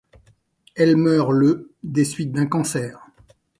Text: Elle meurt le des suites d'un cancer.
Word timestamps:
Elle 0.73 0.97
meurt 0.97 1.31
le 1.31 1.75
des 1.83 2.05
suites 2.05 2.31
d'un 2.31 2.47
cancer. 2.47 3.05